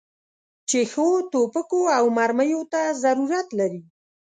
چې 0.69 0.79
ښو 0.91 1.07
توپکو 1.31 1.81
او 1.97 2.05
مرمیو 2.17 2.61
ته 2.71 2.81
ضرورت 3.03 3.47
لري. 3.59 3.81